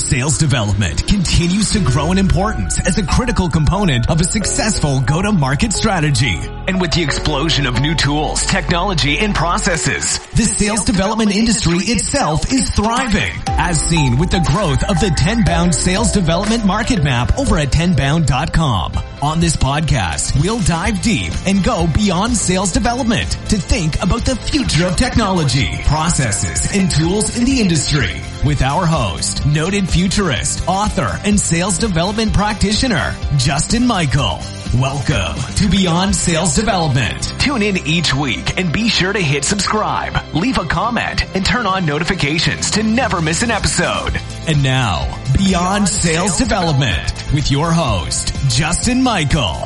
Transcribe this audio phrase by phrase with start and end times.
[0.00, 5.72] Sales development continues to grow in importance as a critical component of a successful go-to-market
[5.72, 6.36] strategy.
[6.66, 12.50] And with the explosion of new tools, technology, and processes, the sales development industry itself
[12.50, 17.58] is thriving, as seen with the growth of the 10bound sales development market map over
[17.58, 18.92] at 10bound.com.
[19.22, 24.34] On this podcast, we'll dive deep and go beyond sales development to think about the
[24.34, 31.18] future of technology, processes, and tools in the industry with our host, noted futurist, author,
[31.24, 34.38] and sales development practitioner, Justin Michael.
[34.74, 37.20] Welcome to Beyond Sales Development.
[37.40, 41.66] Tune in each week and be sure to hit subscribe, leave a comment, and turn
[41.66, 44.12] on notifications to never miss an episode.
[44.46, 49.56] And now, Beyond Sales Development with your host, Justin Michael.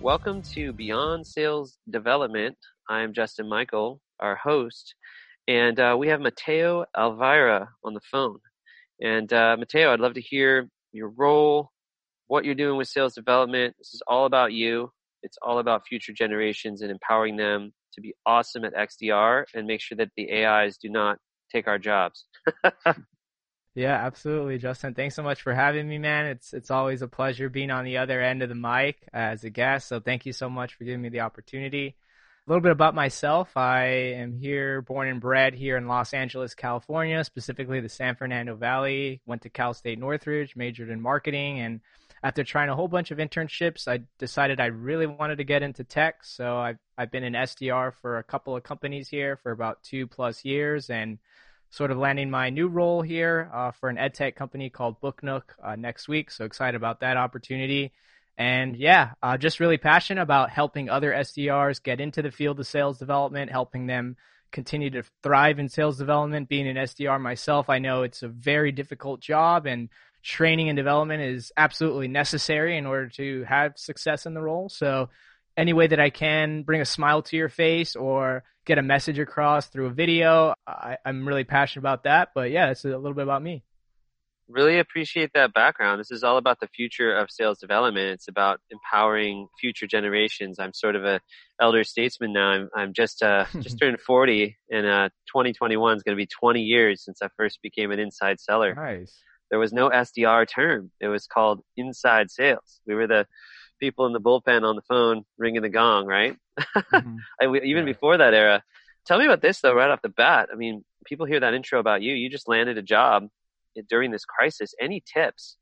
[0.00, 2.56] Welcome to Beyond Sales Development.
[2.88, 4.94] I'm Justin Michael, our host,
[5.48, 8.38] and uh, we have Mateo Alvira on the phone.
[9.00, 11.70] And uh, Mateo, I'd love to hear your role,
[12.26, 13.74] what you're doing with sales development.
[13.78, 14.90] This is all about you.
[15.22, 19.80] It's all about future generations and empowering them to be awesome at XDR and make
[19.80, 21.18] sure that the AIs do not
[21.52, 22.26] take our jobs.
[23.76, 24.94] Yeah, absolutely, Justin.
[24.94, 26.24] Thanks so much for having me, man.
[26.24, 29.50] It's it's always a pleasure being on the other end of the mic as a
[29.50, 29.86] guest.
[29.86, 31.94] So thank you so much for giving me the opportunity.
[32.46, 33.56] A little bit about myself.
[33.56, 38.54] I am here, born and bred here in Los Angeles, California, specifically the San Fernando
[38.54, 39.20] Valley.
[39.26, 41.80] Went to Cal State Northridge, majored in marketing, and
[42.22, 45.82] after trying a whole bunch of internships, I decided I really wanted to get into
[45.82, 46.22] tech.
[46.22, 50.06] So I've I've been in SDR for a couple of companies here for about two
[50.06, 51.18] plus years, and
[51.70, 55.74] sort of landing my new role here uh, for an edtech company called Booknook uh,
[55.74, 56.30] next week.
[56.30, 57.92] So excited about that opportunity.
[58.38, 62.66] And yeah, uh, just really passionate about helping other SDRs get into the field of
[62.66, 64.16] sales development, helping them
[64.52, 66.48] continue to thrive in sales development.
[66.48, 69.88] Being an SDR myself, I know it's a very difficult job and
[70.22, 74.68] training and development is absolutely necessary in order to have success in the role.
[74.68, 75.08] So
[75.56, 79.18] any way that I can bring a smile to your face or get a message
[79.18, 80.54] across through a video.
[80.66, 82.30] I, am really passionate about that.
[82.34, 83.62] But yeah, it's a little bit about me.
[84.48, 85.98] Really appreciate that background.
[85.98, 88.10] This is all about the future of sales development.
[88.10, 90.60] It's about empowering future generations.
[90.60, 91.20] I'm sort of a
[91.60, 92.50] elder statesman now.
[92.50, 96.62] I'm, I'm just uh, just turned 40, and uh, 2021 is going to be 20
[96.62, 98.74] years since I first became an inside seller.
[98.74, 99.20] Nice.
[99.50, 100.90] There was no SDR term.
[101.00, 102.80] It was called inside sales.
[102.86, 103.26] We were the
[103.80, 106.36] people in the bullpen on the phone ringing the gong, right?
[106.76, 107.16] Mm-hmm.
[107.64, 107.92] even yeah.
[107.92, 108.62] before that era.
[109.06, 110.48] Tell me about this though, right off the bat.
[110.52, 112.14] I mean, people hear that intro about you.
[112.14, 113.28] You just landed a job
[113.88, 114.74] during this crisis.
[114.80, 115.56] Any tips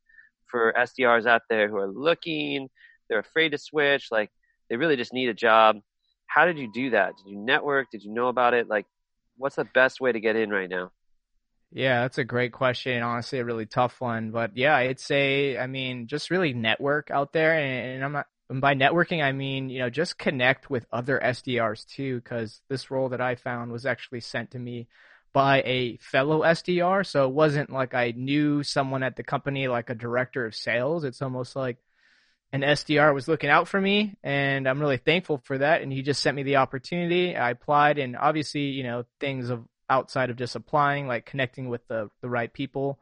[0.47, 2.69] for SDRs out there who are looking,
[3.09, 4.31] they're afraid to switch, like
[4.71, 5.77] they really just need a job?
[6.27, 7.13] How did you do that?
[7.17, 7.91] Did you network?
[7.91, 8.69] Did you know about it?
[8.69, 8.87] Like,
[9.37, 10.91] what's the best way to get in right now?
[11.71, 13.03] Yeah, that's a great question.
[13.03, 14.31] Honestly, a really tough one.
[14.31, 17.53] But yeah, I'd say, I mean, just really network out there.
[17.53, 21.21] And, and I'm not, and by networking, I mean, you know, just connect with other
[21.23, 24.87] SDRs too, because this role that I found was actually sent to me
[25.35, 27.05] by a fellow SDR.
[27.05, 31.05] So it wasn't like I knew someone at the company, like a director of sales.
[31.05, 31.77] It's almost like
[32.53, 35.83] an SDR was looking out for me, and I'm really thankful for that.
[35.83, 37.37] And he just sent me the opportunity.
[37.37, 41.87] I applied, and obviously, you know, things of outside of just applying, like connecting with
[41.89, 42.99] the, the right people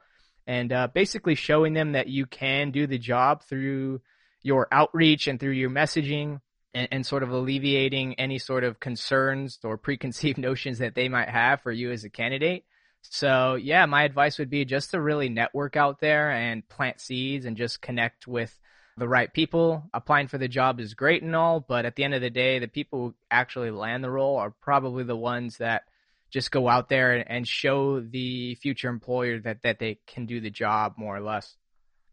[0.46, 4.00] and uh, basically showing them that you can do the job through
[4.42, 6.40] your outreach and through your messaging
[6.74, 11.28] and, and, sort of alleviating any sort of concerns or preconceived notions that they might
[11.28, 12.64] have for you as a candidate.
[13.02, 17.46] So yeah, my advice would be just to really network out there and plant seeds
[17.46, 18.56] and just connect with
[18.96, 19.84] the right people.
[19.92, 22.58] Applying for the job is great and all, but at the end of the day,
[22.58, 25.82] the people who actually land the role are probably the ones that
[26.30, 30.50] just go out there and show the future employer that, that they can do the
[30.50, 31.56] job more or less.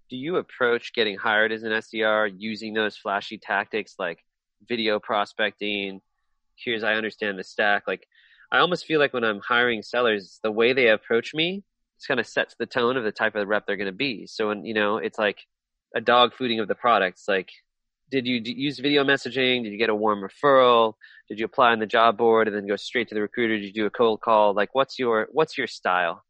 [0.09, 4.19] Do you approach getting hired as an SDR using those flashy tactics like
[4.67, 6.01] video prospecting?
[6.55, 7.83] Here's I understand the stack.
[7.88, 8.07] Like
[8.51, 11.63] I almost feel like when I'm hiring sellers, the way they approach me,
[11.97, 14.27] it's kind of sets the tone of the type of rep they're going to be.
[14.27, 15.39] So when you know, it's like
[15.95, 17.19] a dog fooding of the product.
[17.19, 17.50] It's like
[18.11, 19.63] did you use video messaging?
[19.63, 20.94] Did you get a warm referral?
[21.27, 23.57] Did you apply on the job board and then go straight to the recruiter?
[23.57, 24.53] Did you do a cold call?
[24.53, 26.23] Like, what's your what's your style?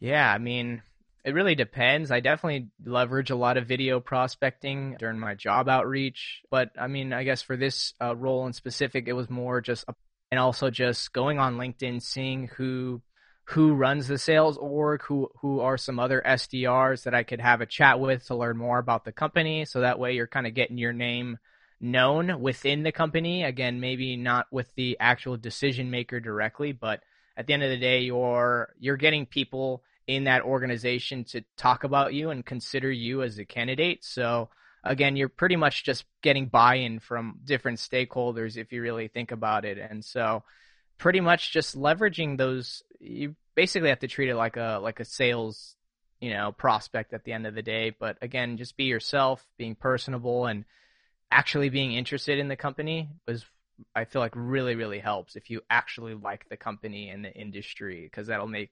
[0.00, 0.82] Yeah, I mean,
[1.28, 2.10] it really depends.
[2.10, 7.12] I definitely leverage a lot of video prospecting during my job outreach, but I mean,
[7.12, 9.84] I guess for this uh, role in specific, it was more just
[10.30, 13.02] and also just going on LinkedIn, seeing who
[13.44, 17.60] who runs the sales org, who who are some other SDRs that I could have
[17.60, 19.66] a chat with to learn more about the company.
[19.66, 21.36] So that way you're kind of getting your name
[21.78, 23.44] known within the company.
[23.44, 27.02] Again, maybe not with the actual decision maker directly, but
[27.36, 31.84] at the end of the day, you're you're getting people in that organization to talk
[31.84, 34.02] about you and consider you as a candidate.
[34.02, 34.48] So
[34.82, 39.66] again, you're pretty much just getting buy-in from different stakeholders if you really think about
[39.66, 39.76] it.
[39.78, 40.42] And so
[40.96, 45.04] pretty much just leveraging those you basically have to treat it like a like a
[45.04, 45.76] sales,
[46.20, 49.74] you know, prospect at the end of the day, but again, just be yourself, being
[49.74, 50.64] personable and
[51.30, 53.44] actually being interested in the company was
[53.94, 58.04] I feel like really really helps if you actually like the company and the industry
[58.04, 58.70] because that'll make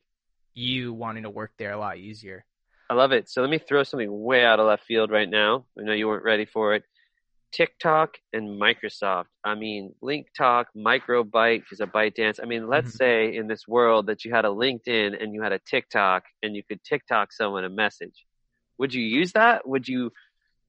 [0.56, 2.44] you wanting to work there a lot easier.
[2.88, 3.28] I love it.
[3.28, 5.66] So let me throw something way out of left field right now.
[5.78, 6.84] I know you weren't ready for it.
[7.52, 9.26] TikTok and Microsoft.
[9.44, 12.40] I mean, Link Talk, Microbyte is a ByteDance.
[12.42, 12.96] I mean, let's mm-hmm.
[12.96, 16.56] say in this world that you had a LinkedIn and you had a TikTok and
[16.56, 18.26] you could TikTok someone a message.
[18.78, 19.66] Would you use that?
[19.68, 20.12] Would you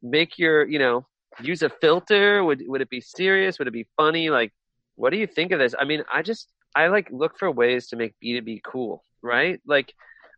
[0.01, 1.05] make your, you know,
[1.41, 2.43] use a filter?
[2.43, 3.59] Would would it be serious?
[3.59, 4.29] Would it be funny?
[4.29, 4.53] Like,
[4.95, 5.75] what do you think of this?
[5.77, 9.59] I mean, I just I like look for ways to make B2B cool, right?
[9.65, 9.93] Like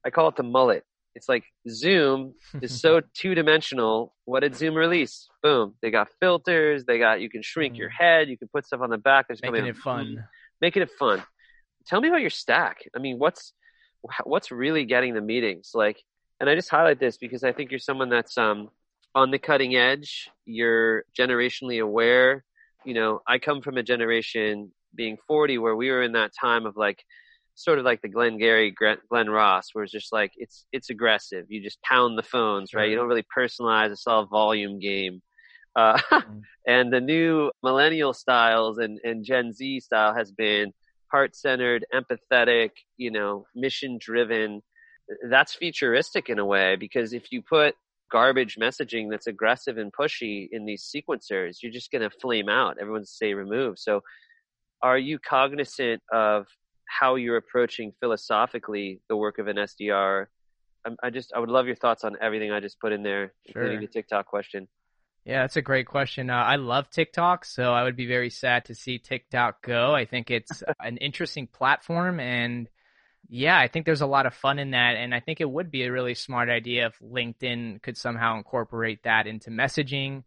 [0.05, 0.83] I call it the mullet.
[1.15, 4.15] It's like Zoom is so two dimensional.
[4.25, 5.27] What did Zoom release?
[5.43, 5.75] Boom.
[5.81, 6.85] They got filters.
[6.85, 7.93] They got, you can shrink your mm.
[7.99, 8.29] head.
[8.29, 9.27] You can put stuff on the back.
[9.27, 10.23] There's making it fun.
[10.61, 11.23] Making it fun.
[11.87, 12.83] Tell me about your stack.
[12.95, 13.53] I mean, what's,
[14.23, 15.71] what's really getting the meetings?
[15.73, 16.01] Like,
[16.39, 18.69] and I just highlight this because I think you're someone that's, um,
[19.15, 20.29] on the cutting edge.
[20.45, 22.45] You're generationally aware.
[22.85, 26.65] You know, I come from a generation being 40 where we were in that time
[26.65, 27.03] of like
[27.59, 28.73] sort of like the Glengarry,
[29.09, 31.45] Glen Ross, where it's just like it's it's aggressive.
[31.49, 32.89] You just pound the phones, right?
[32.89, 33.91] You don't really personalize.
[33.91, 35.21] It's all volume game.
[35.75, 36.41] Uh, mm.
[36.67, 40.71] and the new millennial styles and, and Gen Z style has been
[41.11, 44.61] heart centered, empathetic, you know, mission driven.
[45.29, 47.75] That's futuristic in a way because if you put
[48.09, 52.77] garbage messaging that's aggressive and pushy in these sequencers, you're just going to flame out.
[52.79, 53.77] Everyone's say remove.
[53.77, 54.01] So,
[54.81, 56.45] are you cognizant of
[56.89, 60.25] how you're approaching philosophically the work of an SDR.
[60.85, 63.33] I, I just I would love your thoughts on everything I just put in there,
[63.51, 63.61] sure.
[63.61, 64.67] including the TikTok question.
[65.25, 66.29] Yeah, that's a great question.
[66.29, 69.93] Uh, I love TikTok, so I would be very sad to see TikTok go.
[69.93, 72.67] I think it's an interesting platform, and
[73.27, 74.95] yeah, I think there's a lot of fun in that.
[74.95, 79.03] And I think it would be a really smart idea if LinkedIn could somehow incorporate
[79.03, 80.23] that into messaging.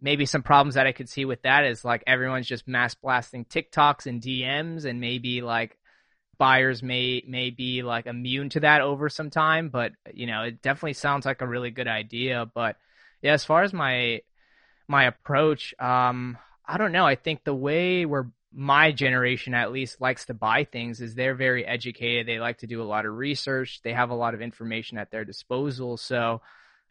[0.00, 3.46] Maybe some problems that I could see with that is like everyone's just mass blasting
[3.46, 5.76] TikToks and DMs, and maybe like
[6.38, 10.62] buyers may may be like immune to that over some time but you know it
[10.62, 12.76] definitely sounds like a really good idea but
[13.22, 14.20] yeah as far as my
[14.88, 16.36] my approach um
[16.66, 20.64] i don't know i think the way where my generation at least likes to buy
[20.64, 24.10] things is they're very educated they like to do a lot of research they have
[24.10, 26.40] a lot of information at their disposal so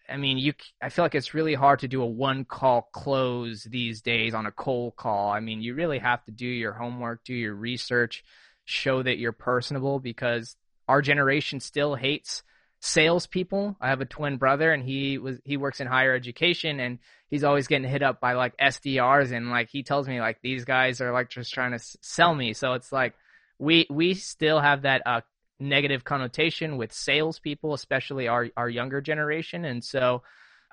[0.09, 0.53] I mean, you.
[0.81, 4.45] I feel like it's really hard to do a one call close these days on
[4.45, 5.31] a cold call.
[5.31, 8.23] I mean, you really have to do your homework, do your research
[8.65, 10.55] show that you're personable because
[10.87, 12.43] our generation still hates
[12.79, 13.77] salespeople.
[13.79, 16.99] I have a twin brother and he was he works in higher education and
[17.29, 20.65] he's always getting hit up by like SDRs and like he tells me like these
[20.65, 22.53] guys are like just trying to sell me.
[22.53, 23.13] So it's like
[23.57, 25.21] we we still have that uh,
[25.59, 30.23] negative connotation with salespeople, especially our our younger generation, and so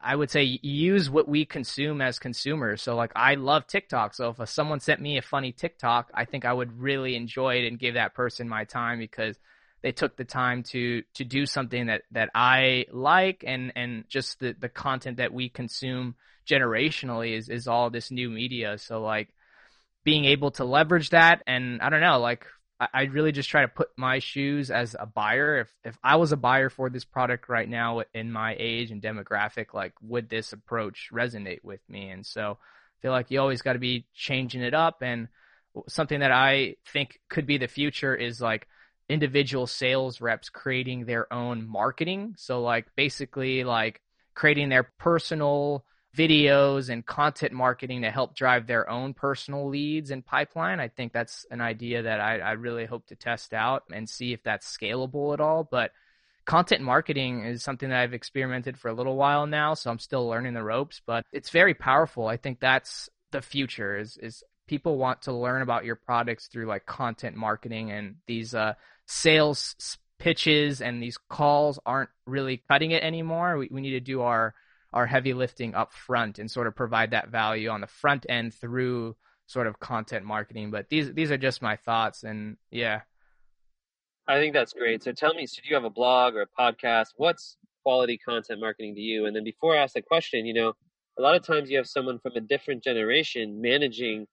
[0.03, 2.83] I would say use what we consume as consumers.
[2.83, 4.15] So like I love TikTok.
[4.15, 7.69] So if someone sent me a funny TikTok, I think I would really enjoy it
[7.69, 9.37] and give that person my time because
[9.83, 14.41] they took the time to to do something that that I like and and just
[14.41, 16.15] the the content that we consume
[16.47, 18.79] generationally is is all this new media.
[18.79, 19.29] So like
[20.05, 22.47] being able to leverage that and I don't know, like
[22.81, 25.59] I really just try to put my shoes as a buyer.
[25.61, 29.03] If if I was a buyer for this product right now in my age and
[29.03, 32.09] demographic, like would this approach resonate with me?
[32.09, 35.03] And so I feel like you always got to be changing it up.
[35.03, 35.29] And
[35.89, 38.67] something that I think could be the future is like
[39.11, 42.35] individual sales reps creating their own marketing.
[42.39, 44.01] So like basically like
[44.35, 45.85] creating their personal
[46.17, 50.81] videos and content marketing to help drive their own personal leads and pipeline.
[50.81, 54.33] I think that's an idea that I, I really hope to test out and see
[54.33, 55.63] if that's scalable at all.
[55.63, 55.93] But
[56.45, 60.27] content marketing is something that I've experimented for a little while now, so I'm still
[60.27, 62.27] learning the ropes, but it's very powerful.
[62.27, 66.67] I think that's the future is is people want to learn about your products through
[66.67, 68.75] like content marketing and these uh,
[69.07, 73.59] sales pitches and these calls aren't really cutting it anymore.
[73.59, 74.55] We, we need to do our
[74.93, 78.55] our heavy lifting up front and sort of provide that value on the front end
[78.55, 79.17] through
[79.47, 80.71] sort of content marketing.
[80.71, 83.03] But these these are just my thoughts and yeah.
[84.29, 85.03] I think that's great.
[85.03, 87.09] So tell me, so do you have a blog or a podcast?
[87.17, 89.27] What's quality content marketing to you?
[89.27, 90.73] And then before I ask the question, you know,
[91.19, 94.27] a lot of times you have someone from a different generation managing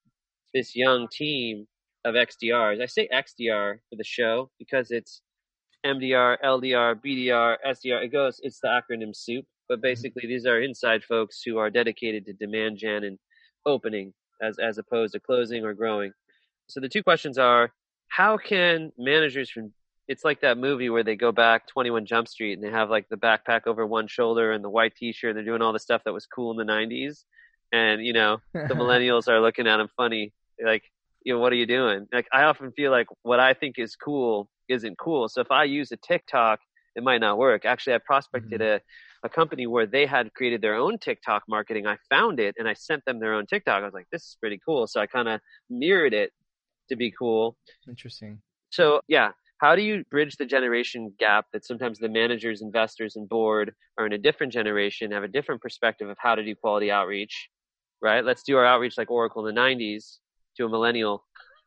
[0.54, 1.68] this young team
[2.06, 2.82] of XDRs.
[2.82, 5.22] I say XDR for the show because it's
[5.86, 8.06] MDR, LDR, BDR, SDR.
[8.06, 9.46] It goes, it's the acronym soup.
[9.68, 9.82] But mm-hmm.
[9.82, 13.20] basically, these are inside folks who are dedicated to demand gen and
[13.66, 16.12] opening as, as opposed to closing or growing.
[16.68, 17.72] So the two questions are
[18.08, 19.74] how can managers from
[20.08, 23.10] it's like that movie where they go back 21 Jump Street and they have like
[23.10, 26.02] the backpack over one shoulder and the white t-shirt and they're doing all the stuff
[26.06, 27.24] that was cool in the 90s
[27.74, 30.32] and you know the millennials are looking at them funny
[30.64, 30.84] like
[31.24, 33.96] you know what are you doing like I often feel like what I think is
[33.96, 36.60] cool isn't cool so if I use a TikTok
[36.96, 38.78] it might not work actually I prospected mm-hmm.
[38.78, 38.82] a
[39.24, 42.74] a company where they had created their own TikTok marketing I found it and I
[42.74, 45.28] sent them their own TikTok I was like this is pretty cool so I kind
[45.28, 46.32] of mirrored it
[46.90, 47.58] to be cool
[47.88, 53.16] interesting so yeah how do you bridge the generation gap that sometimes the managers, investors,
[53.16, 56.56] and board are in a different generation, have a different perspective of how to do
[56.56, 57.50] quality outreach,
[58.02, 58.24] right?
[58.24, 60.18] Let's do our outreach like Oracle in the 90s
[60.58, 61.26] to a millennial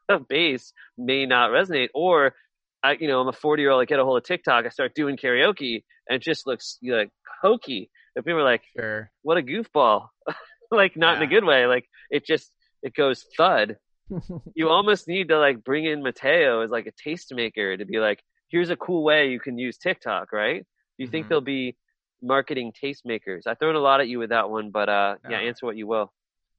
[0.28, 1.88] base may not resonate.
[1.92, 2.34] Or,
[2.82, 4.68] I, you know, I'm a 40 year old, I get a hold of TikTok, I
[4.70, 7.10] start doing karaoke, and it just looks like
[7.42, 7.90] hokey.
[8.16, 9.10] And people are like, sure.
[9.22, 10.08] what a goofball.
[10.70, 11.16] like, not yeah.
[11.18, 11.66] in a good way.
[11.66, 12.50] Like, it just,
[12.82, 13.76] it goes thud
[14.54, 18.22] you almost need to like bring in Mateo as like a tastemaker to be like,
[18.48, 20.60] here's a cool way you can use TikTok, right?
[20.60, 20.64] Do
[20.98, 21.12] you mm-hmm.
[21.12, 21.76] think there'll be
[22.22, 23.46] marketing tastemakers?
[23.46, 25.86] I thrown a lot at you with that one, but uh, yeah, answer what you
[25.86, 26.12] will.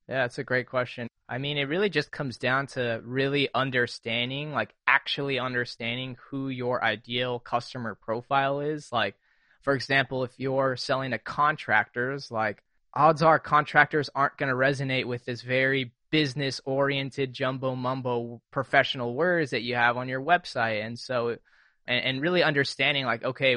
[0.08, 1.08] Yeah, it's a great question.
[1.30, 4.74] I mean, it really just comes down to really understanding, like
[5.12, 8.94] actually understanding who your ideal customer profile is.
[8.94, 9.16] Like,
[9.62, 12.64] for example, if you're selling to contractors, like
[12.94, 19.14] odds are contractors aren't going to resonate with this very business oriented jumbo mumbo professional
[19.14, 21.38] words that you have on your website and so
[21.88, 23.56] and, and really understanding like okay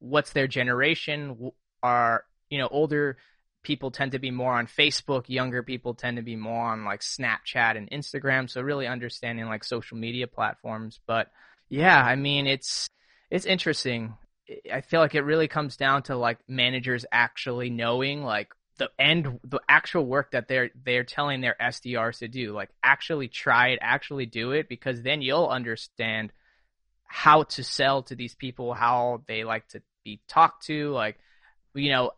[0.00, 3.18] what's their generation are you know older
[3.62, 7.00] people tend to be more on facebook younger people tend to be more on like
[7.00, 11.00] snapchat and instagram so really understanding like social media platforms.
[11.06, 11.30] But
[11.68, 12.88] yeah i mean it's
[13.32, 14.14] it's interesting.
[14.70, 19.40] I feel like it really comes down to like managers actually knowing like the end
[19.42, 22.52] the actual work that they're they're telling their SDRs to do.
[22.52, 26.30] Like actually try it, actually do it because then you'll understand
[27.06, 31.18] how to sell to these people, how they like to be talked to, like
[31.74, 32.10] you know,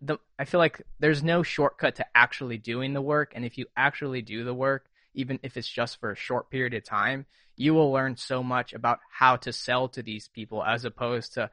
[0.00, 3.66] the I feel like there's no shortcut to actually doing the work and if you
[3.76, 7.74] actually do the work, even if it's just for a short period of time, you
[7.74, 11.50] will learn so much about how to sell to these people as opposed to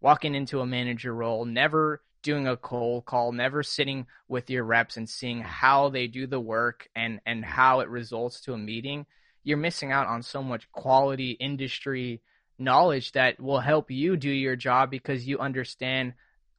[0.00, 4.96] walking into a manager role, never doing a cold call, never sitting with your reps
[4.96, 9.06] and seeing how they do the work and, and how it results to a meeting,
[9.42, 12.20] you're missing out on so much quality industry
[12.58, 16.12] knowledge that will help you do your job because you understand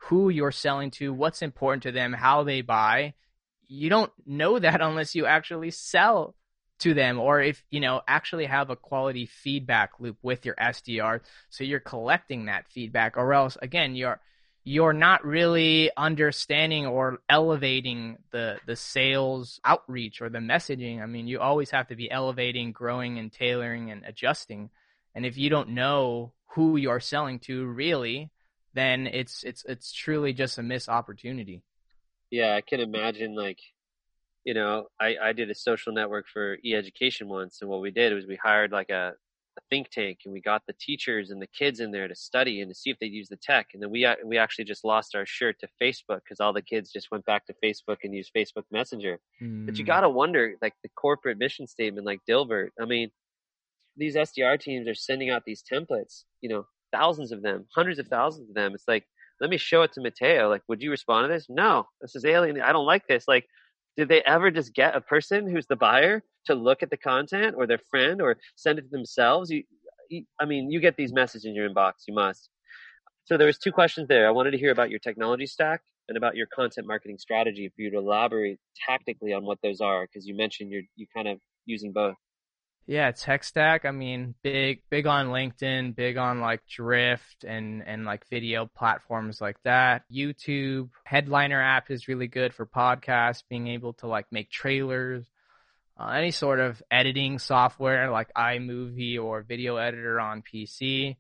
[0.06, 3.14] who you're selling to, what's important to them, how they buy.
[3.68, 6.36] You don't know that unless you actually sell
[6.80, 11.20] to them or if you know actually have a quality feedback loop with your SDR
[11.52, 14.20] so you're collecting that feedback or else again you're
[14.64, 21.02] you're not really understanding or elevating the the sales outreach or the messaging.
[21.02, 24.70] I mean, you always have to be elevating, growing and tailoring and adjusting.
[25.16, 28.30] And if you don't know who you're selling to really,
[28.74, 31.62] then it's it's it's truly just a missed opportunity.
[32.30, 33.60] Yeah, I can imagine like
[34.44, 38.12] you know, I, I did a social network for e-education once and what we did
[38.14, 39.14] was we hired like a
[39.58, 42.62] a think tank and we got the teachers and the kids in there to study
[42.62, 43.68] and to see if they'd use the tech.
[43.74, 46.92] And then we we actually just lost our shirt to Facebook because all the kids
[46.92, 49.20] just went back to Facebook and used Facebook Messenger.
[49.42, 49.66] Mm.
[49.66, 49.88] But you hmm.
[49.88, 52.70] got to wonder, like the corporate mission statement, like Dilbert.
[52.80, 53.12] I mean,
[53.98, 56.24] these SDR teams are sending out these templates.
[56.42, 58.74] You know, thousands of them, hundreds of thousands of them.
[58.74, 59.06] It's like,
[59.40, 60.50] let me show it to Mateo.
[60.50, 61.48] Like, would you respond to this?
[61.50, 62.62] No, this is alien.
[62.62, 63.28] I don't like this.
[63.28, 63.48] Like,
[63.98, 67.56] did they ever just get a person who's the buyer to look at the content
[67.58, 69.50] or their friend or send it to themselves?
[69.50, 69.64] You,
[70.10, 71.94] you, I mean, you get these messages in your inbox.
[72.08, 72.50] You must.
[73.26, 74.28] So there was two questions there.
[74.28, 77.82] I wanted to hear about your technology stack and about your content marketing strategy for
[77.82, 81.40] you to elaborate tactically on what those are because you mentioned you're you kind of
[81.66, 82.16] using both.
[82.92, 83.86] Yeah, tech stack.
[83.86, 89.40] I mean, big, big on LinkedIn, big on like Drift and and like video platforms
[89.40, 90.04] like that.
[90.14, 95.26] YouTube Headliner app is really good for podcasts, being able to like make trailers.
[95.98, 101.16] Uh, any sort of editing software like iMovie or video editor on PC.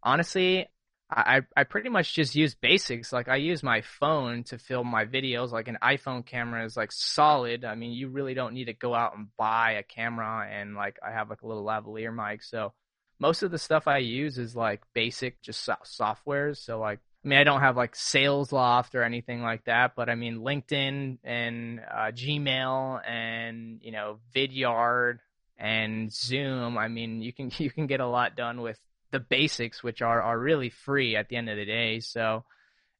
[0.00, 0.68] Honestly,
[1.10, 3.12] I, I pretty much just use basics.
[3.12, 5.52] Like I use my phone to film my videos.
[5.52, 7.64] Like an iPhone camera is like solid.
[7.64, 10.46] I mean, you really don't need to go out and buy a camera.
[10.50, 12.42] And like I have like a little lavalier mic.
[12.42, 12.74] So
[13.18, 16.58] most of the stuff I use is like basic, just so- softwares.
[16.58, 20.14] So like, I mean, I don't have like Salesloft or anything like that, but I
[20.14, 25.18] mean, LinkedIn and uh, Gmail and you know, Vidyard
[25.56, 26.76] and Zoom.
[26.76, 28.78] I mean, you can you can get a lot done with
[29.10, 32.00] the basics, which are are really free at the end of the day.
[32.00, 32.44] So,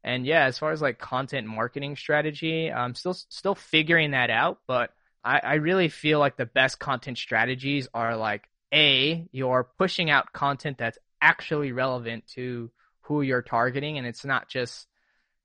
[0.05, 4.61] and yeah, as far as like content marketing strategy, I'm still still figuring that out,
[4.67, 4.91] but
[5.25, 10.33] I, I really feel like the best content strategies are like a you're pushing out
[10.33, 12.71] content that's actually relevant to
[13.03, 14.87] who you're targeting, and it's not just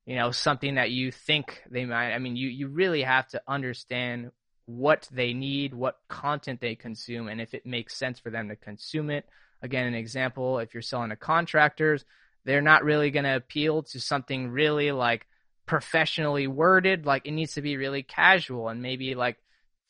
[0.05, 2.13] you know something that you think they might.
[2.13, 4.31] I mean, you you really have to understand
[4.65, 8.55] what they need, what content they consume, and if it makes sense for them to
[8.55, 9.25] consume it.
[9.63, 12.05] Again, an example: if you're selling to contractors,
[12.45, 15.25] they're not really going to appeal to something really like
[15.65, 17.05] professionally worded.
[17.05, 19.37] Like it needs to be really casual and maybe like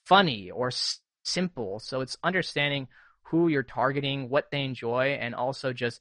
[0.05, 1.79] funny or s- simple.
[1.79, 2.87] So it's understanding
[3.23, 5.99] who you're targeting, what they enjoy, and also just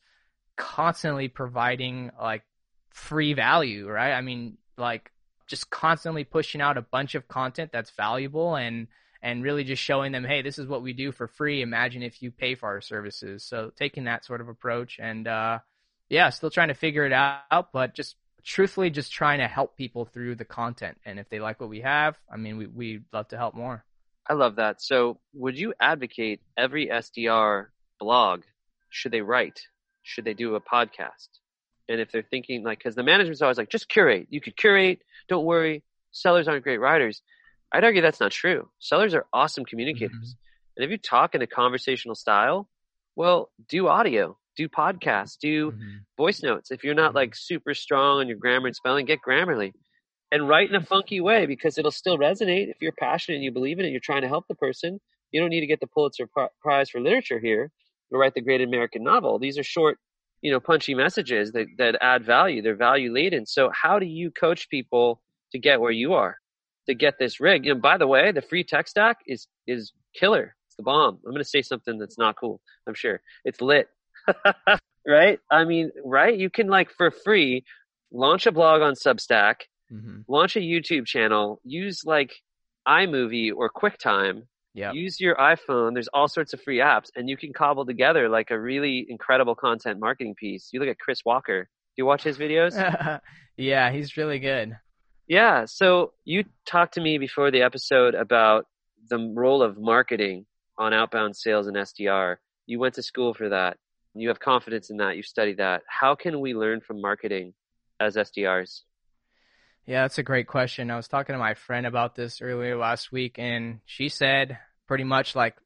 [0.57, 2.43] constantly providing like
[2.91, 4.13] free value, right?
[4.13, 5.11] I mean, like
[5.47, 8.89] just constantly pushing out a bunch of content that's valuable and
[9.23, 11.63] and really just showing them, hey, this is what we do for free.
[11.63, 13.45] Imagine if you pay for our services.
[13.45, 15.59] So taking that sort of approach and uh
[16.09, 20.05] yeah, still trying to figure it out, but just truthfully just trying to help people
[20.05, 20.99] through the content.
[21.07, 23.85] And if they like what we have, I mean, we we'd love to help more.
[24.29, 24.81] I love that.
[24.81, 27.67] So, would you advocate every SDR
[27.99, 28.43] blog
[28.91, 29.61] should they write?
[30.03, 31.29] Should they do a podcast?
[31.89, 34.29] And if they're thinking like, because the management's always like, just curate.
[34.31, 35.01] You could curate.
[35.29, 35.83] Don't worry.
[36.13, 37.23] Sellers aren't great writers.
[37.73, 38.69] I'd argue that's not true.
[38.79, 40.13] Sellers are awesome communicators.
[40.13, 40.77] Mm-hmm.
[40.77, 42.69] And if you talk in a conversational style,
[43.17, 45.97] well, do audio, do podcasts, do mm-hmm.
[46.17, 46.71] voice notes.
[46.71, 47.17] If you're not mm-hmm.
[47.17, 49.73] like super strong on your grammar and spelling, get Grammarly
[50.33, 52.71] and write in a funky way because it'll still resonate.
[52.71, 54.99] If you're passionate and you believe in it, you're trying to help the person.
[55.31, 56.27] You don't need to get the Pulitzer
[56.63, 57.71] Prize for literature here
[58.11, 59.39] or write the great American novel.
[59.39, 59.99] These are short,
[60.41, 62.63] you know, punchy messages that, that add value.
[62.63, 63.45] They're value laden.
[63.47, 65.21] So how do you coach people
[65.53, 66.37] to get where you are,
[66.87, 67.67] to get this rig?
[67.67, 70.55] And by the way, the free tech stack is, is killer.
[70.69, 71.19] It's the bomb.
[71.25, 72.61] I'm going to say something that's not cool.
[72.87, 73.89] I'm sure it's lit.
[75.07, 75.39] right?
[75.51, 76.37] I mean, right?
[76.37, 77.65] You can like for free
[78.13, 80.21] launch a blog on Substack mm-hmm.
[80.29, 82.35] launch a YouTube channel, use like
[82.89, 84.43] iMovie or QuickTime.
[84.93, 85.93] Use your iPhone.
[85.93, 89.55] There's all sorts of free apps, and you can cobble together like a really incredible
[89.55, 90.71] content marketing piece.
[90.73, 91.65] You look at Chris Walker.
[91.65, 93.21] Do you watch his videos?
[93.59, 94.75] yeah, he's really good.
[95.27, 95.65] Yeah.
[95.67, 98.67] So you talked to me before the episode about
[99.09, 100.47] the role of marketing
[100.79, 102.37] on outbound sales and SDR.
[102.67, 103.77] You went to school for that.
[104.15, 105.17] You have confidence in that.
[105.17, 105.83] You studied that.
[105.87, 107.55] How can we learn from marketing
[107.99, 108.83] as SDRs?
[109.87, 110.91] Yeah, that's a great question.
[110.91, 115.05] I was talking to my friend about this earlier last week, and she said pretty
[115.05, 115.57] much like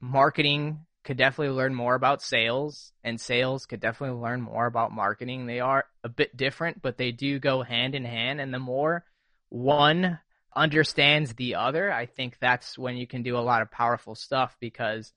[0.00, 5.46] marketing could definitely learn more about sales, and sales could definitely learn more about marketing.
[5.46, 8.40] They are a bit different, but they do go hand in hand.
[8.40, 9.04] And the more
[9.48, 10.18] one
[10.54, 14.56] understands the other, I think that's when you can do a lot of powerful stuff
[14.60, 15.12] because,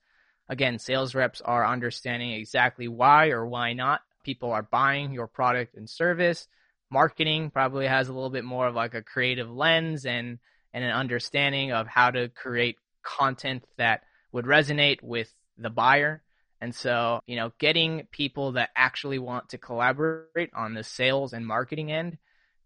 [0.48, 5.76] again, sales reps are understanding exactly why or why not people are buying your product
[5.76, 6.48] and service
[6.94, 10.38] marketing probably has a little bit more of like a creative lens and
[10.72, 16.22] and an understanding of how to create content that would resonate with the buyer.
[16.60, 21.46] And so, you know, getting people that actually want to collaborate on the sales and
[21.46, 22.16] marketing end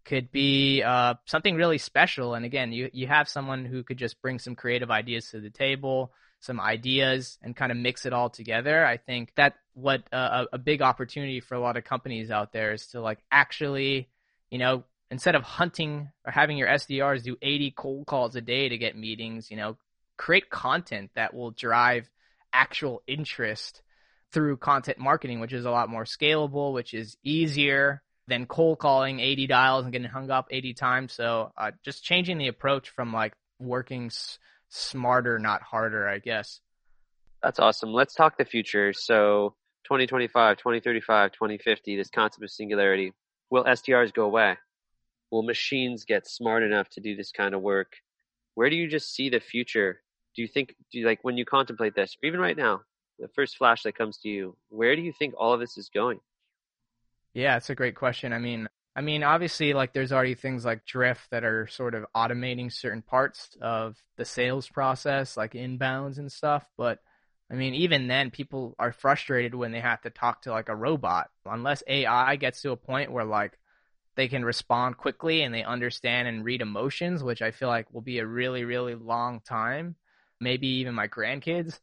[0.05, 2.33] could be uh, something really special.
[2.33, 5.49] And again, you you have someone who could just bring some creative ideas to the
[5.49, 8.85] table, some ideas, and kind of mix it all together.
[8.85, 12.73] I think that what uh, a big opportunity for a lot of companies out there
[12.73, 14.09] is to like actually
[14.49, 18.69] you know, instead of hunting or having your SDRs do 80 cold calls a day
[18.69, 19.77] to get meetings, you know,
[20.17, 22.09] create content that will drive
[22.53, 23.81] actual interest
[24.31, 29.19] through content marketing, which is a lot more scalable, which is easier than cold calling
[29.19, 31.13] 80 dials and getting hung up 80 times.
[31.13, 34.37] So uh, just changing the approach from like working s-
[34.69, 36.61] smarter, not harder, I guess.
[37.41, 37.91] That's awesome.
[37.91, 38.93] Let's talk the future.
[38.93, 43.13] So 2025, 2035, 2050, this concept of singularity
[43.49, 44.57] will SDRs go away?
[45.31, 47.93] Will machines get smart enough to do this kind of work?
[48.55, 50.01] Where do you just see the future?
[50.39, 52.79] Do you think, do you like when you contemplate this, or even right now,
[53.19, 55.89] the first flash that comes to you, where do you think all of this is
[55.93, 56.21] going?
[57.33, 58.31] Yeah, it's a great question.
[58.31, 62.05] I mean, I mean, obviously, like there's already things like Drift that are sort of
[62.15, 66.65] automating certain parts of the sales process, like inbounds and stuff.
[66.77, 66.99] But
[67.51, 70.75] I mean, even then, people are frustrated when they have to talk to like a
[70.75, 71.31] robot.
[71.45, 73.59] Unless AI gets to a point where like
[74.15, 77.99] they can respond quickly and they understand and read emotions, which I feel like will
[77.99, 79.97] be a really, really long time.
[80.39, 81.79] Maybe even my grandkids.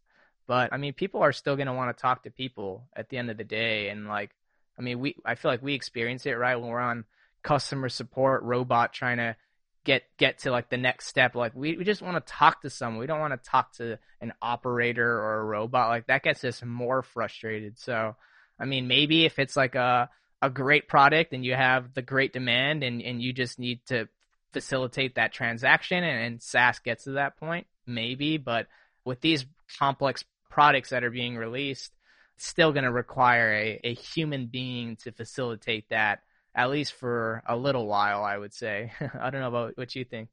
[0.47, 3.19] But I mean, people are still going to want to talk to people at the
[3.19, 3.89] end of the day.
[3.89, 4.31] And like,
[4.79, 7.05] I mean, we I feel like we experience it right when we're on
[7.43, 9.37] customer support robot trying to
[9.85, 11.35] get get to like the next step.
[11.35, 13.01] Like we, we just want to talk to someone.
[13.01, 15.89] We don't want to talk to an operator or a robot.
[15.89, 17.79] Like that gets us more frustrated.
[17.79, 18.17] So,
[18.59, 20.11] I mean, maybe if it's like a
[20.43, 24.07] a great product and you have the great demand and, and you just need to
[24.53, 28.39] facilitate that transaction and, and SaaS gets to that point, maybe.
[28.39, 28.67] But
[29.05, 29.47] with these
[29.79, 31.93] complex products that are being released,
[32.37, 36.21] still going to require a, a human being to facilitate that
[36.57, 38.91] at least for a little while, I would say.
[39.21, 40.31] I don't know about what you think.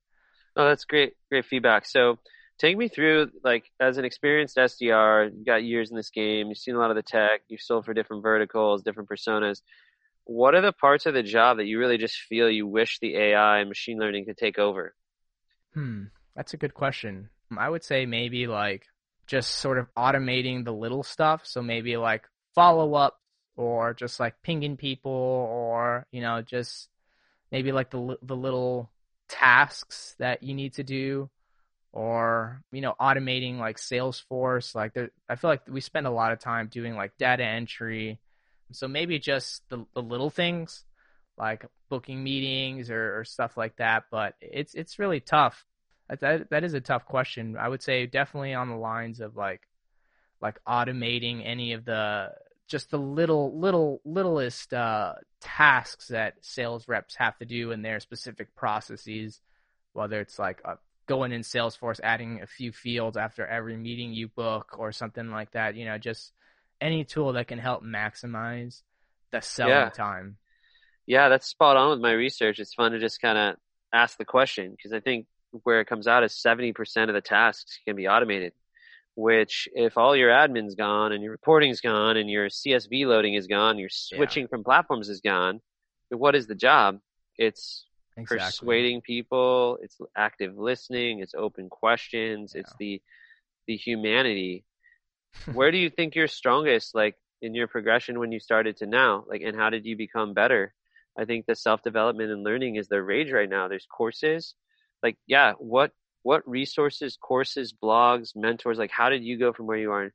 [0.56, 1.86] Oh, that's great, great feedback.
[1.86, 2.18] So
[2.58, 6.58] take me through, like, as an experienced SDR, you got years in this game, you've
[6.58, 9.62] seen a lot of the tech, you've sold for different verticals, different personas.
[10.24, 13.18] What are the parts of the job that you really just feel you wish the
[13.18, 14.96] AI and machine learning could take over?
[15.74, 16.04] Hmm,
[16.36, 17.30] that's a good question.
[17.54, 18.86] Um, I would say maybe like
[19.28, 21.42] just sort of automating the little stuff.
[21.46, 23.20] So maybe like follow up
[23.56, 26.90] or just like pinging people or, you know, just
[27.52, 28.90] maybe like the, the little
[29.30, 31.30] tasks that you need to do
[31.92, 34.74] or, you know, automating like Salesforce.
[34.76, 38.20] Like there, I feel like we spend a lot of time doing like data entry.
[38.72, 40.84] So maybe just the, the little things
[41.38, 44.06] like booking meetings or, or stuff like that.
[44.10, 45.64] But it's, it's really tough.
[46.10, 47.58] That, that is a tough question.
[47.58, 49.62] I would say definitely on the lines of like,
[50.42, 52.32] like automating any of the
[52.68, 58.00] just the little little littlest uh, tasks that sales reps have to do in their
[58.00, 59.42] specific processes,
[59.94, 64.28] whether it's like uh, going in Salesforce, adding a few fields after every meeting you
[64.28, 65.76] book or something like that.
[65.76, 66.32] You know, just
[66.80, 68.82] any tool that can help maximize
[69.32, 69.90] the selling yeah.
[69.90, 70.38] time.
[71.06, 72.60] Yeah, that's spot on with my research.
[72.60, 73.56] It's fun to just kind of
[73.94, 75.28] ask the question because I think
[75.64, 78.54] where it comes out is 70% of the tasks can be automated
[79.16, 83.48] which if all your admin's gone and your reporting's gone and your CSV loading is
[83.48, 84.48] gone, your switching yeah.
[84.48, 85.62] from platforms is gone,
[86.10, 87.00] what is the job?
[87.38, 87.86] It's
[88.18, 88.38] exactly.
[88.38, 92.62] persuading people, it's active listening, it's open questions, yeah.
[92.62, 93.02] it's the
[93.68, 94.66] the humanity.
[95.54, 99.26] Where do you think you're strongest like in your progression when you started to now?
[99.28, 100.74] Like and how did you become better?
[101.18, 103.68] I think the self development and learning is the rage right now.
[103.68, 104.56] There's courses.
[105.04, 105.92] Like, yeah, what
[106.24, 110.14] what resources, courses, blogs, mentors, like how did you go from where you are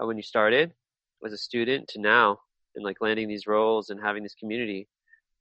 [0.00, 0.72] uh, when you started
[1.24, 2.38] as a student to now
[2.76, 4.88] and like landing these roles and having this community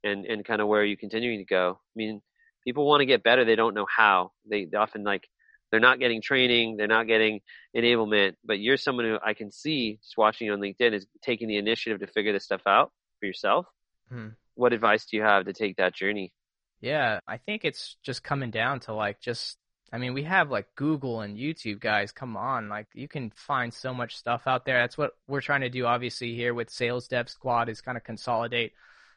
[0.03, 1.77] and, and kind of where are you continuing to go?
[1.79, 2.21] I mean,
[2.63, 3.43] people want to get better.
[3.43, 5.27] They don't know how they, they often like,
[5.69, 6.77] they're not getting training.
[6.77, 7.41] They're not getting
[7.75, 11.49] enablement, but you're someone who I can see just watching you on LinkedIn is taking
[11.49, 13.65] the initiative to figure this stuff out for yourself.
[14.09, 14.29] Hmm.
[14.55, 16.31] What advice do you have to take that journey?
[16.79, 19.57] Yeah, I think it's just coming down to like just
[19.91, 22.11] I mean, we have like Google and YouTube guys.
[22.11, 24.79] Come on, like you can find so much stuff out there.
[24.79, 28.03] That's what we're trying to do, obviously, here with Sales Dev Squad is kind of
[28.03, 28.73] consolidate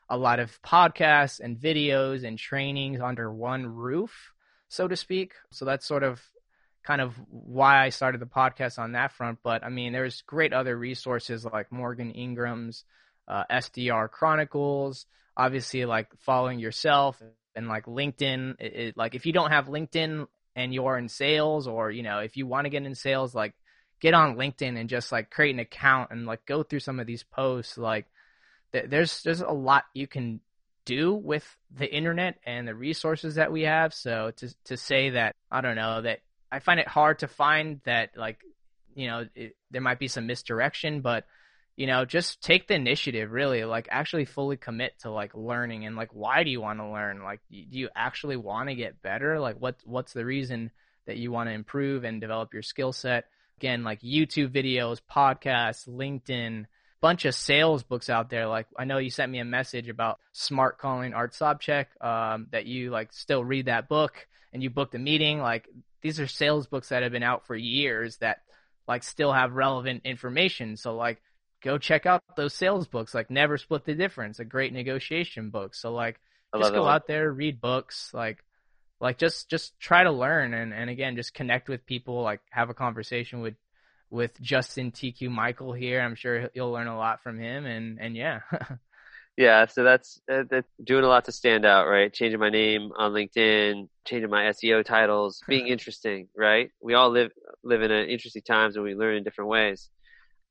[0.09, 4.33] a lot of podcasts and videos and trainings under one roof,
[4.69, 5.35] so to speak.
[5.51, 6.21] So that's sort of
[6.85, 9.41] kind of why I started the podcast on that front.
[9.43, 12.85] But I mean, there's great other resources like Morgan Ingram's
[13.27, 17.21] uh, SDR Chronicles, obviously like following yourself
[17.55, 18.57] and like LinkedIn.
[18.59, 22.19] It, it, like if you don't have LinkedIn and you're in sales or you know
[22.19, 23.55] if you want to get in sales like
[24.01, 27.07] get on linkedin and just like create an account and like go through some of
[27.07, 28.07] these posts like
[28.73, 30.41] th- there's there's a lot you can
[30.85, 35.37] do with the internet and the resources that we have so to to say that
[35.51, 38.41] i don't know that i find it hard to find that like
[38.95, 41.27] you know it, there might be some misdirection but
[41.81, 45.97] you know, just take the initiative really, like actually fully commit to like learning and
[45.97, 47.23] like why do you want to learn?
[47.23, 49.41] Like do you actually want to get better?
[49.41, 50.73] Like what what's the reason
[51.07, 53.25] that you want to improve and develop your skill set?
[53.57, 56.67] Again, like YouTube videos, podcasts, LinkedIn,
[57.01, 58.47] bunch of sales books out there.
[58.47, 62.67] Like I know you sent me a message about smart calling Art Sobczak, um, that
[62.67, 65.41] you like still read that book and you booked a meeting.
[65.41, 65.67] Like
[66.03, 68.43] these are sales books that have been out for years that
[68.87, 70.77] like still have relevant information.
[70.77, 71.23] So like
[71.63, 75.75] go check out those sales books like never split the difference a great negotiation book.
[75.75, 76.21] So like
[76.57, 78.45] just go out there read books like
[79.01, 82.71] like just just try to learn and and again just connect with people like have
[82.71, 83.55] a conversation with
[84.11, 86.01] with Justin TQ Michael here.
[86.01, 88.41] I'm sure you'll learn a lot from him and and yeah.
[89.37, 92.13] Yeah so that's, uh, that's doing a lot to stand out right?
[92.13, 96.71] Changing my name on LinkedIn changing my SEO titles being interesting right?
[96.83, 97.31] We all live
[97.63, 99.89] live in interesting times and we learn in different ways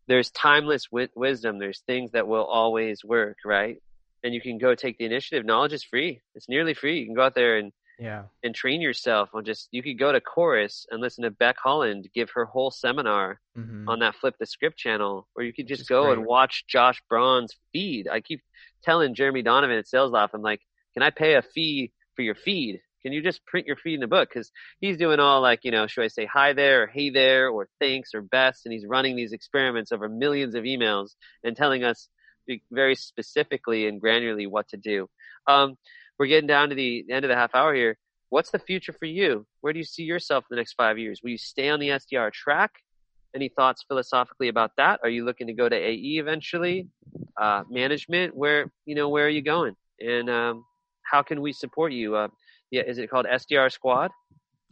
[0.10, 1.60] there's timeless wi- wisdom.
[1.60, 3.78] There's things that will always work, right?
[4.24, 5.46] And you can go take the initiative.
[5.46, 6.20] Knowledge is free.
[6.36, 7.00] It's nearly free.
[7.00, 8.24] You can go out there and Yeah.
[8.44, 12.08] And train yourself on just, you could go to Chorus and listen to Becc Holland
[12.14, 13.90] give her whole seminar mm-hmm.
[13.90, 16.18] on that Flip the Script channel, or you could just go great.
[16.18, 18.08] and watch Josh Braun's feed.
[18.08, 18.42] I keep
[18.84, 20.62] telling Jeremy Donovan at Sales Loft, I'm like,
[20.94, 22.82] can I pay a fee for your feed?
[23.02, 24.30] Can you just print your feed in a book?
[24.30, 27.50] Because he's doing all like, you know, should I say hi there or hey there
[27.50, 28.66] or thanks or best?
[28.66, 31.12] And he's running these experiments over millions of emails
[31.44, 32.10] and telling us
[32.72, 35.08] very specifically and granularly what to do.
[35.48, 35.78] Um,
[36.18, 37.98] we're getting down to the end of the half hour here.
[38.30, 39.48] What's the future for you?
[39.62, 41.22] Where do you see yourself in the next five years?
[41.24, 42.72] Will you stay on the SDR track?
[43.36, 45.00] Any thoughts philosophically about that?
[45.04, 46.88] Are you looking to go to AE eventually?
[47.40, 48.36] Uh, management?
[48.36, 49.76] Where you know where are you going?
[50.00, 50.66] And um,
[51.04, 52.16] how can we support you?
[52.16, 52.28] Uh,
[52.72, 54.12] yeah, is it called SDR Squad?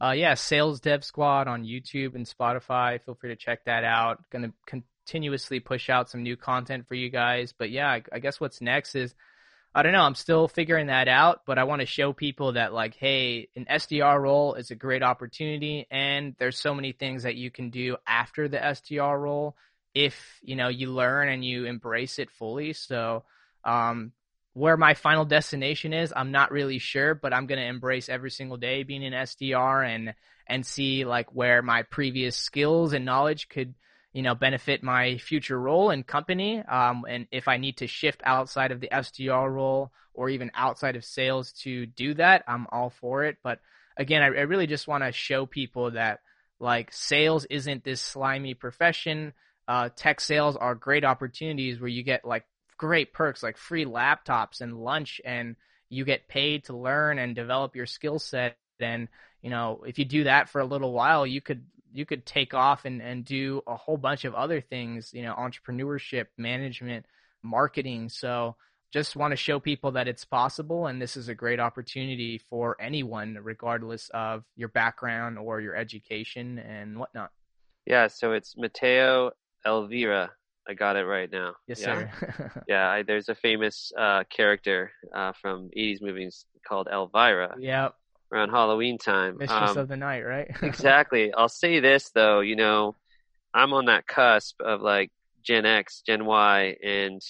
[0.02, 3.02] Uh, yeah, Sales Dev Squad on YouTube and Spotify.
[3.02, 4.20] Feel free to check that out.
[4.30, 7.54] Going to continuously push out some new content for you guys.
[7.58, 9.16] But yeah, I, I guess what's next is
[9.78, 10.02] I don't know.
[10.02, 13.66] I'm still figuring that out, but I want to show people that like, hey, an
[13.70, 17.96] SDR role is a great opportunity, and there's so many things that you can do
[18.08, 19.56] after the SDR role
[19.94, 22.74] if you know you learn and you embrace it fully.
[22.74, 23.24] So,
[23.64, 24.14] um,
[24.58, 28.58] where my final destination is, I'm not really sure, but I'm gonna embrace every single
[28.58, 30.14] day being an SDR and
[30.48, 33.76] and see like where my previous skills and knowledge could
[34.14, 36.60] you know, benefit my future role and company.
[36.60, 40.96] Um, and if I need to shift outside of the SDR role or even outside
[40.96, 43.38] of sales to do that, I'm all for it.
[43.44, 43.60] But
[43.96, 46.22] again, I, I really just want to show people that
[46.60, 49.34] like sales isn't this slimy profession.
[49.68, 52.46] Uh, tech sales are great opportunities where you get like
[52.78, 55.56] great perks like free laptops and lunch and
[55.90, 59.08] you get paid to learn and develop your skill set and
[59.42, 61.66] you know if you do that for a little while you could
[61.98, 65.34] you could take off and, and do a whole bunch of other things, you know,
[65.34, 67.06] entrepreneurship, management,
[67.44, 68.10] marketing.
[68.10, 68.56] So
[68.94, 72.78] just want to show people that it's possible and this is a great opportunity for
[72.80, 77.32] anyone regardless of your background or your education and whatnot.
[77.86, 79.32] Yeah, so it's Mateo
[79.66, 80.32] Elvira.
[80.68, 81.54] I got it right now.
[81.68, 82.10] Yes, yeah.
[82.20, 82.64] sir.
[82.68, 87.56] yeah, I, there's a famous uh, character uh, from 80s movies called Elvira.
[87.60, 87.96] Yep
[88.32, 89.38] around Halloween time.
[89.38, 90.52] Mistress um, of the Night, right?
[90.62, 91.34] exactly.
[91.34, 92.96] I'll say this though, you know,
[93.54, 95.12] I'm on that cusp of like
[95.44, 97.22] Gen X, Gen Y, and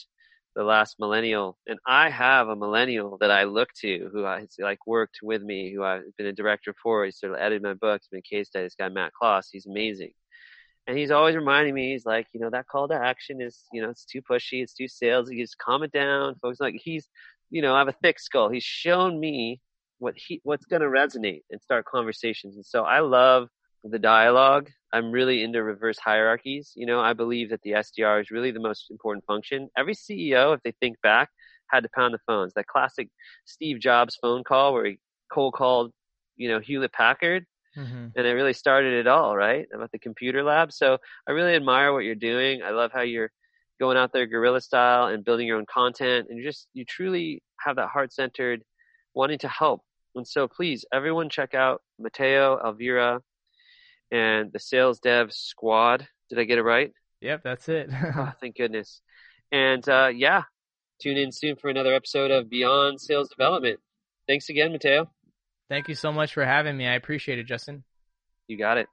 [0.56, 4.80] the last millennial, and I have a millennial that I look to who has like
[4.88, 7.06] worked with me, who I've been a director for.
[7.06, 8.66] He's sort of edited my books, been a case study.
[8.66, 10.14] This guy Matt Kloss, he's amazing.
[10.88, 13.82] And he's always reminding me, he's like, you know, that call to action is, you
[13.82, 15.38] know, it's too pushy, it's too salesy.
[15.38, 16.62] Just calm it down, folks.
[16.62, 17.08] Like he's,
[17.50, 18.50] you know, I have a thick skull.
[18.50, 19.60] He's shown me
[20.00, 22.56] what he what's going to resonate and start conversations.
[22.56, 23.50] And so I love
[23.84, 24.70] the dialogue.
[24.94, 26.72] I'm really into reverse hierarchies.
[26.76, 29.70] You know, I believe that the SDR is really the most important function.
[29.78, 31.30] Every CEO, if they think back,
[31.70, 32.54] had to pound the phones.
[32.54, 33.10] That classic
[33.46, 35.00] Steve Jobs phone call where he
[35.32, 35.92] cold called,
[36.38, 37.46] you know, Hewlett Packard.
[37.78, 38.08] Mm-hmm.
[38.16, 39.68] And it really started it all, right?
[39.74, 40.74] About the computer lab.
[40.74, 42.64] So I really admire what you're doing.
[42.64, 43.32] I love how you're
[43.80, 47.44] going out there guerrilla style and building your own content and you just you truly
[47.60, 48.64] have that heart centered
[49.14, 49.84] wanting to help
[50.18, 53.22] and so please, everyone check out Mateo, Elvira,
[54.12, 56.08] and the Sales Dev Squad.
[56.30, 56.92] Did I get it right?
[57.22, 57.90] Yep, that's it.
[57.94, 59.02] oh, thank goodness.
[59.52, 60.44] And uh, yeah,
[61.00, 63.80] tune in soon for another episode of Beyond Sales Development.
[64.28, 65.10] Thanks again, Mateo.
[65.70, 66.88] Thank you so much for having me.
[66.88, 67.84] I appreciate it, Justin.
[68.48, 68.88] You got it.